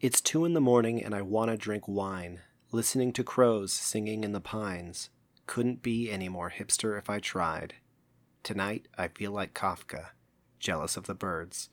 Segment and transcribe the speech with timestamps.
[0.00, 2.40] It's two in the morning and I want to drink wine,
[2.72, 5.08] listening to crows singing in the pines.
[5.46, 7.74] Couldn't be any more hipster if I tried.
[8.42, 10.08] Tonight I feel like Kafka,
[10.58, 11.70] jealous of the birds.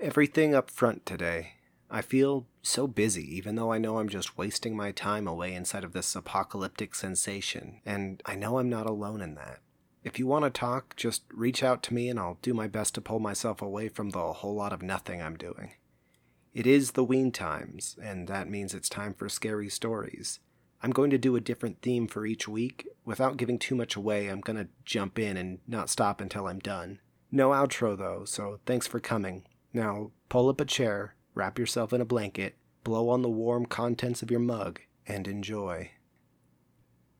[0.00, 1.52] Everything up front today.
[1.88, 5.84] I feel so busy, even though I know I'm just wasting my time away inside
[5.84, 9.60] of this apocalyptic sensation, and I know I'm not alone in that.
[10.02, 12.94] If you want to talk, just reach out to me and I'll do my best
[12.96, 15.74] to pull myself away from the whole lot of nothing I'm doing.
[16.56, 20.40] It is the wean times, and that means it's time for scary stories.
[20.82, 22.88] I'm going to do a different theme for each week.
[23.04, 26.58] Without giving too much away, I'm going to jump in and not stop until I'm
[26.58, 27.00] done.
[27.30, 29.44] No outro though, so thanks for coming.
[29.74, 34.22] Now, pull up a chair, wrap yourself in a blanket, blow on the warm contents
[34.22, 35.90] of your mug, and enjoy.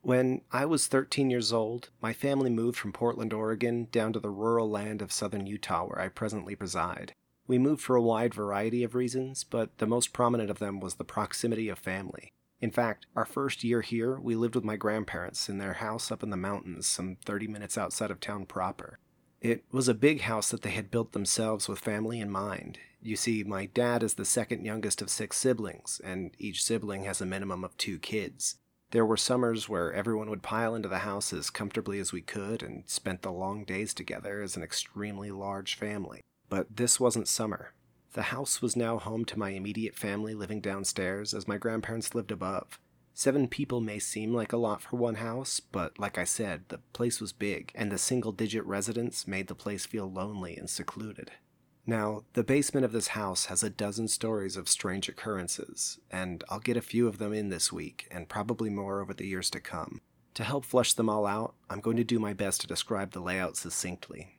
[0.01, 4.31] When I was 13 years old, my family moved from Portland, Oregon, down to the
[4.31, 7.13] rural land of southern Utah where I presently reside.
[7.47, 10.95] We moved for a wide variety of reasons, but the most prominent of them was
[10.95, 12.33] the proximity of family.
[12.59, 16.23] In fact, our first year here, we lived with my grandparents in their house up
[16.23, 18.99] in the mountains, some 30 minutes outside of town proper.
[19.39, 22.79] It was a big house that they had built themselves with family in mind.
[23.01, 27.21] You see, my dad is the second youngest of six siblings, and each sibling has
[27.21, 28.57] a minimum of two kids.
[28.91, 32.63] There were summers where everyone would pile into the house as comfortably as we could
[32.63, 36.21] and spent the long days together as an extremely large family.
[36.49, 37.73] But this wasn't summer.
[38.13, 42.31] The house was now home to my immediate family living downstairs, as my grandparents lived
[42.31, 42.79] above.
[43.13, 46.77] Seven people may seem like a lot for one house, but like I said, the
[46.93, 51.31] place was big, and the single digit residents made the place feel lonely and secluded.
[51.85, 56.59] Now, the basement of this house has a dozen stories of strange occurrences, and I'll
[56.59, 59.59] get a few of them in this week, and probably more over the years to
[59.59, 60.01] come.
[60.35, 63.19] To help flush them all out, I'm going to do my best to describe the
[63.19, 64.36] layout succinctly.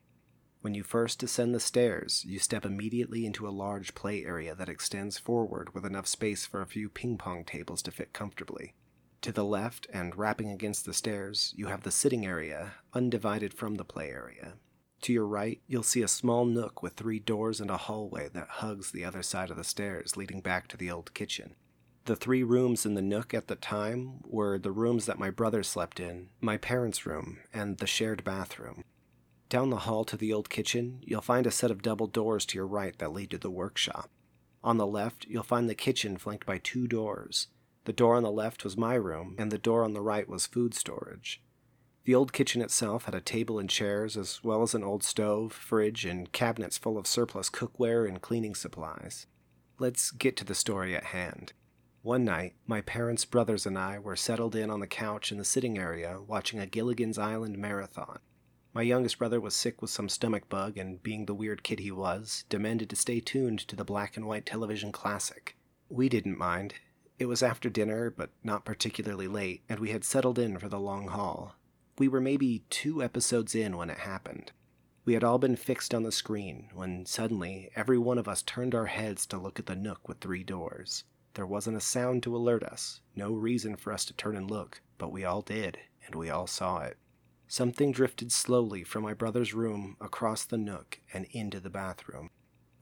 [0.60, 4.68] When you first descend the stairs, you step immediately into a large play area that
[4.68, 8.74] extends forward with enough space for a few ping pong tables to fit comfortably.
[9.22, 13.76] To the left, and wrapping against the stairs, you have the sitting area, undivided from
[13.76, 14.54] the play area.
[15.02, 18.48] To your right, you'll see a small nook with three doors and a hallway that
[18.48, 21.54] hugs the other side of the stairs leading back to the old kitchen.
[22.06, 25.62] The three rooms in the nook at the time were the rooms that my brother
[25.62, 28.82] slept in, my parents' room, and the shared bathroom.
[29.48, 32.58] Down the hall to the old kitchen, you'll find a set of double doors to
[32.58, 34.10] your right that lead to the workshop.
[34.62, 37.46] On the left, you'll find the kitchen flanked by two doors.
[37.84, 40.46] The door on the left was my room, and the door on the right was
[40.46, 41.42] food storage.
[42.04, 45.52] The old kitchen itself had a table and chairs, as well as an old stove,
[45.52, 49.26] fridge, and cabinets full of surplus cookware and cleaning supplies.
[49.78, 51.54] Let's get to the story at hand.
[52.02, 55.44] One night, my parents, brothers, and I were settled in on the couch in the
[55.44, 58.18] sitting area watching a Gilligan's Island marathon.
[58.78, 61.90] My youngest brother was sick with some stomach bug, and being the weird kid he
[61.90, 65.56] was, demanded to stay tuned to the black and white television classic.
[65.88, 66.74] We didn't mind.
[67.18, 70.78] It was after dinner, but not particularly late, and we had settled in for the
[70.78, 71.56] long haul.
[71.98, 74.52] We were maybe two episodes in when it happened.
[75.04, 78.76] We had all been fixed on the screen when suddenly every one of us turned
[78.76, 81.02] our heads to look at the nook with three doors.
[81.34, 84.82] There wasn't a sound to alert us, no reason for us to turn and look,
[84.98, 86.96] but we all did, and we all saw it.
[87.50, 92.28] Something drifted slowly from my brother's room across the nook and into the bathroom.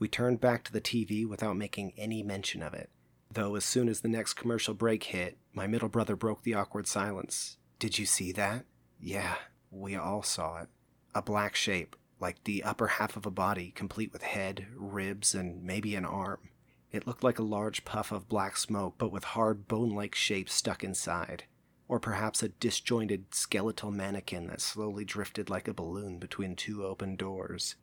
[0.01, 2.91] We turned back to the TV without making any mention of it,
[3.31, 6.89] though as soon as the next commercial break hit, my middle brother broke the awkward
[6.89, 7.59] silence.
[7.79, 8.65] Did you see that?
[8.99, 9.37] Yeah,
[9.71, 10.69] we all saw it.
[11.15, 15.63] A black shape, like the upper half of a body, complete with head, ribs, and
[15.63, 16.51] maybe an arm.
[16.91, 20.55] It looked like a large puff of black smoke, but with hard bone like shapes
[20.55, 21.45] stuck inside
[21.89, 27.17] or perhaps a disjointed skeletal mannequin that slowly drifted like a balloon between two open
[27.17, 27.77] doors.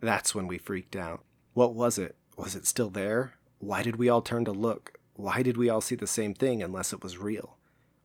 [0.00, 1.24] That's when we freaked out.
[1.52, 2.16] What was it?
[2.36, 3.34] Was it still there?
[3.58, 4.98] Why did we all turn to look?
[5.14, 7.58] Why did we all see the same thing unless it was real?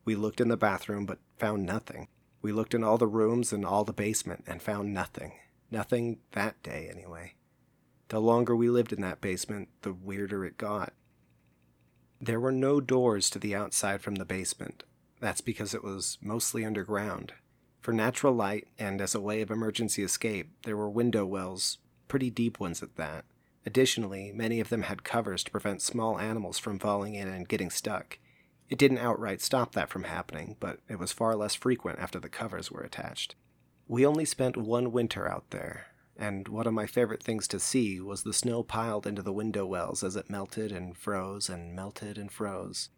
[0.06, 2.08] We looked in the bathroom but found nothing.
[2.42, 5.34] We looked in all the rooms and all the basement and found nothing.
[5.72, 7.34] Nothing that day, anyway.
[8.10, 10.94] The longer we lived in that basement, the weirder it got.
[12.22, 14.84] There were no doors to the outside from the basement,
[15.20, 17.34] that's because it was mostly underground.
[17.82, 21.78] For natural light and as a way of emergency escape, there were window wells,
[22.08, 23.26] pretty deep ones at that.
[23.66, 27.70] Additionally, many of them had covers to prevent small animals from falling in and getting
[27.70, 28.18] stuck.
[28.70, 32.30] It didn't outright stop that from happening, but it was far less frequent after the
[32.30, 33.36] covers were attached.
[33.88, 35.88] We only spent one winter out there,
[36.18, 39.66] and one of my favorite things to see was the snow piled into the window
[39.66, 42.90] wells as it melted and froze and melted and froze.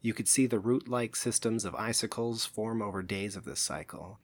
[0.00, 4.20] You could see the root like systems of icicles form over days of this cycle.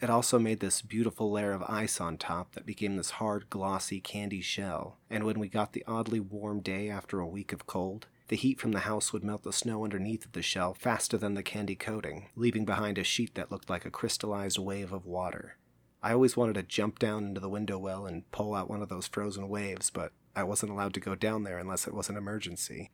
[0.00, 4.00] It also made this beautiful layer of ice on top that became this hard, glossy
[4.00, 8.06] candy shell, and when we got the oddly warm day after a week of cold,
[8.28, 11.34] the heat from the house would melt the snow underneath of the shell faster than
[11.34, 15.56] the candy coating, leaving behind a sheet that looked like a crystallized wave of water.
[16.02, 18.88] I always wanted to jump down into the window well and pull out one of
[18.88, 22.16] those frozen waves, but I wasn't allowed to go down there unless it was an
[22.16, 22.90] emergency.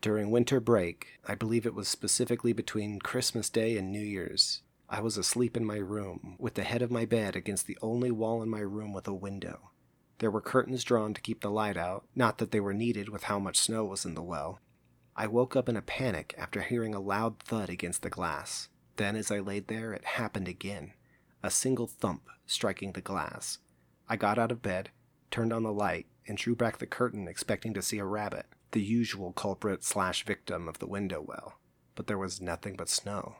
[0.00, 5.00] During winter break, I believe it was specifically between Christmas Day and New Year's, I
[5.00, 8.42] was asleep in my room, with the head of my bed against the only wall
[8.42, 9.72] in my room with a window.
[10.18, 13.24] There were curtains drawn to keep the light out, not that they were needed with
[13.24, 14.58] how much snow was in the well.
[15.14, 18.70] I woke up in a panic after hearing a loud thud against the glass.
[18.96, 20.94] Then, as I laid there, it happened again
[21.42, 23.58] a single thump striking the glass.
[24.08, 24.90] I got out of bed,
[25.30, 28.82] turned on the light, and drew back the curtain expecting to see a rabbit, the
[28.82, 31.58] usual culprit slash victim of the window well.
[31.94, 33.36] But there was nothing but snow.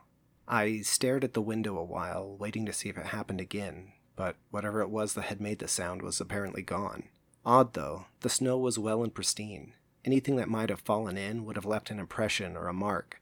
[0.48, 4.36] I stared at the window a while, waiting to see if it happened again, but
[4.50, 7.04] whatever it was that had made the sound was apparently gone.
[7.44, 9.74] Odd though, the snow was well and pristine.
[10.04, 13.20] Anything that might have fallen in would have left an impression or a mark.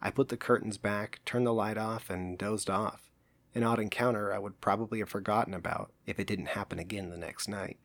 [0.00, 3.10] I put the curtains back, turned the light off, and dozed off.
[3.54, 7.16] An odd encounter I would probably have forgotten about if it didn't happen again the
[7.16, 7.78] next night.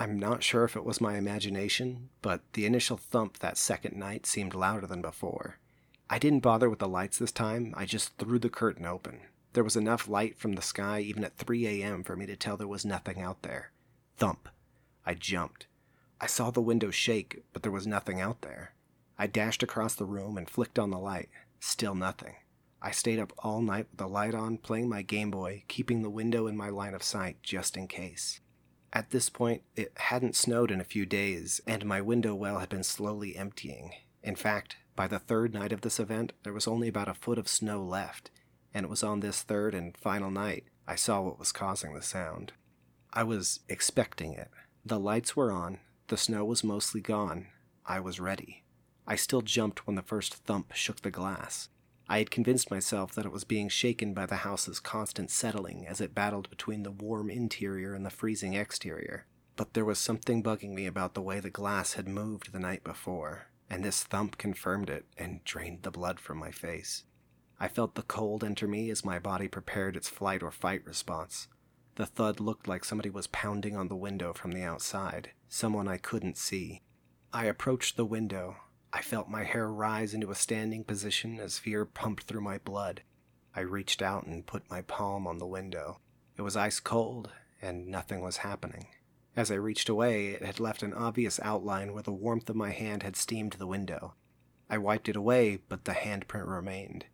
[0.00, 4.24] I'm not sure if it was my imagination, but the initial thump that second night
[4.24, 5.58] seemed louder than before.
[6.08, 9.20] I didn't bother with the lights this time, I just threw the curtain open.
[9.52, 12.02] There was enough light from the sky even at 3 a.m.
[12.02, 13.72] for me to tell there was nothing out there.
[14.16, 14.48] Thump.
[15.04, 15.66] I jumped.
[16.18, 18.72] I saw the window shake, but there was nothing out there.
[19.18, 21.28] I dashed across the room and flicked on the light.
[21.58, 22.36] Still nothing.
[22.80, 26.08] I stayed up all night with the light on, playing my Game Boy, keeping the
[26.08, 28.40] window in my line of sight just in case.
[28.92, 32.68] At this point, it hadn't snowed in a few days, and my window well had
[32.68, 33.92] been slowly emptying.
[34.22, 37.38] In fact, by the third night of this event, there was only about a foot
[37.38, 38.30] of snow left,
[38.74, 42.02] and it was on this third and final night I saw what was causing the
[42.02, 42.52] sound.
[43.12, 44.48] I was expecting it.
[44.84, 45.78] The lights were on,
[46.08, 47.46] the snow was mostly gone.
[47.86, 48.64] I was ready.
[49.06, 51.68] I still jumped when the first thump shook the glass.
[52.10, 56.00] I had convinced myself that it was being shaken by the house's constant settling as
[56.00, 59.26] it battled between the warm interior and the freezing exterior.
[59.54, 62.82] But there was something bugging me about the way the glass had moved the night
[62.82, 67.04] before, and this thump confirmed it and drained the blood from my face.
[67.60, 71.46] I felt the cold enter me as my body prepared its flight or fight response.
[71.94, 75.98] The thud looked like somebody was pounding on the window from the outside, someone I
[75.98, 76.82] couldn't see.
[77.32, 78.56] I approached the window.
[78.92, 83.02] I felt my hair rise into a standing position as fear pumped through my blood.
[83.54, 86.00] I reached out and put my palm on the window.
[86.36, 87.30] It was ice cold,
[87.62, 88.88] and nothing was happening.
[89.36, 92.70] As I reached away, it had left an obvious outline where the warmth of my
[92.70, 94.14] hand had steamed the window.
[94.68, 97.06] I wiped it away, but the handprint remained.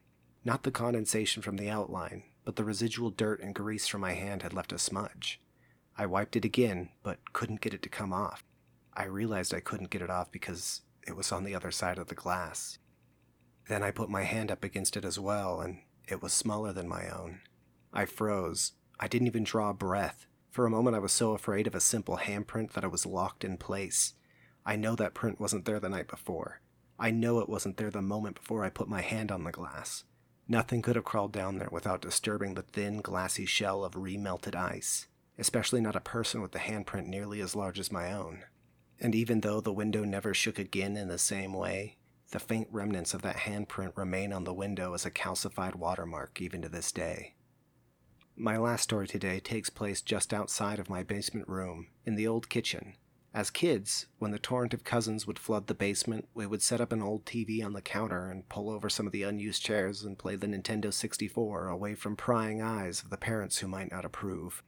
[0.44, 4.42] Not the condensation from the outline, but the residual dirt and grease from my hand
[4.42, 5.40] had left a smudge.
[5.98, 8.44] I wiped it again, but couldn't get it to come off.
[8.94, 12.08] I realized I couldn't get it off because it was on the other side of
[12.08, 12.78] the glass.
[13.68, 16.88] Then I put my hand up against it as well, and it was smaller than
[16.88, 17.40] my own.
[17.92, 18.72] I froze.
[19.00, 20.26] I didn't even draw a breath.
[20.50, 23.44] For a moment, I was so afraid of a simple handprint that I was locked
[23.44, 24.14] in place.
[24.64, 26.60] I know that print wasn't there the night before.
[26.98, 30.04] I know it wasn't there the moment before I put my hand on the glass.
[30.48, 35.08] Nothing could have crawled down there without disturbing the thin, glassy shell of remelted ice,
[35.38, 38.44] especially not a person with a handprint nearly as large as my own.
[39.00, 41.96] And even though the window never shook again in the same way,
[42.30, 46.62] the faint remnants of that handprint remain on the window as a calcified watermark even
[46.62, 47.34] to this day.
[48.34, 52.48] My last story today takes place just outside of my basement room, in the old
[52.48, 52.94] kitchen,
[53.36, 56.90] as kids, when the torrent of cousins would flood the basement, we would set up
[56.90, 60.18] an old TV on the counter and pull over some of the unused chairs and
[60.18, 64.62] play the Nintendo 64 away from prying eyes of the parents who might not approve.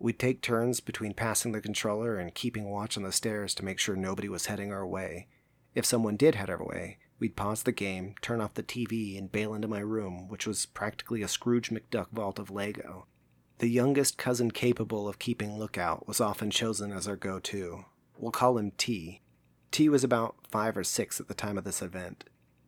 [0.00, 3.78] We'd take turns between passing the controller and keeping watch on the stairs to make
[3.78, 5.28] sure nobody was heading our way.
[5.74, 9.30] If someone did head our way, we'd pause the game, turn off the TV, and
[9.30, 13.06] bail into my room, which was practically a Scrooge McDuck vault of Lego.
[13.58, 17.84] The youngest cousin capable of keeping lookout was often chosen as our go to,
[18.20, 19.22] We'll call him T.
[19.70, 22.24] T was about five or six at the time of this event.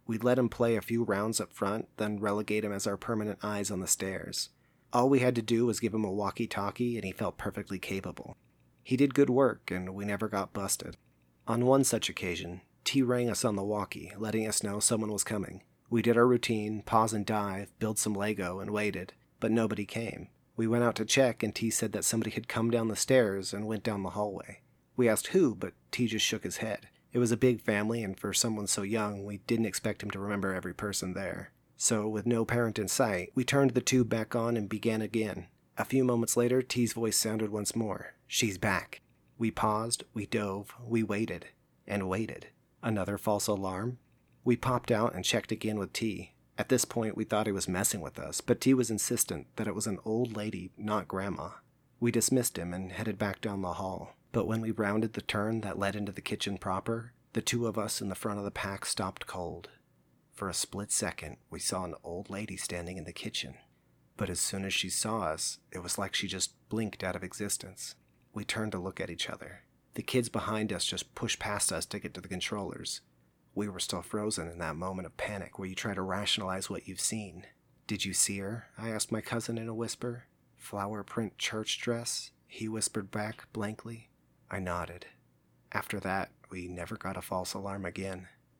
[0.06, 3.38] We'd let him play a few rounds up front, then relegate him as our permanent
[3.42, 4.48] eyes on the stairs.
[4.92, 7.78] All we had to do was give him a walkie talkie, and he felt perfectly
[7.78, 8.36] capable.
[8.82, 10.96] He did good work, and we never got busted.
[11.46, 15.24] On one such occasion, T rang us on the walkie, letting us know someone was
[15.24, 15.62] coming.
[15.88, 20.28] We did our routine, pause and dive, build some Lego, and waited, but nobody came.
[20.56, 23.54] We went out to check, and T said that somebody had come down the stairs
[23.54, 24.60] and went down the hallway.
[24.96, 26.88] We asked who, but T just shook his head.
[27.12, 30.18] It was a big family, and for someone so young, we didn't expect him to
[30.18, 31.52] remember every person there.
[31.84, 35.48] So, with no parent in sight, we turned the tube back on and began again.
[35.76, 38.14] A few moments later, T's voice sounded once more.
[38.28, 39.00] She's back.
[39.36, 41.46] We paused, we dove, we waited,
[41.84, 42.46] and waited.
[42.84, 43.98] Another false alarm?
[44.44, 46.34] We popped out and checked again with T.
[46.56, 49.66] At this point, we thought he was messing with us, but T was insistent that
[49.66, 51.48] it was an old lady, not Grandma.
[51.98, 54.14] We dismissed him and headed back down the hall.
[54.30, 57.76] But when we rounded the turn that led into the kitchen proper, the two of
[57.76, 59.68] us in the front of the pack stopped cold.
[60.32, 63.54] For a split second, we saw an old lady standing in the kitchen.
[64.16, 67.24] But as soon as she saw us, it was like she just blinked out of
[67.24, 67.94] existence.
[68.32, 69.62] We turned to look at each other.
[69.94, 73.02] The kids behind us just pushed past us to get to the controllers.
[73.54, 76.88] We were still frozen in that moment of panic where you try to rationalize what
[76.88, 77.46] you've seen.
[77.86, 78.68] Did you see her?
[78.78, 80.24] I asked my cousin in a whisper.
[80.56, 82.30] Flower print church dress?
[82.46, 84.08] He whispered back blankly.
[84.50, 85.06] I nodded.
[85.72, 88.28] After that, we never got a false alarm again.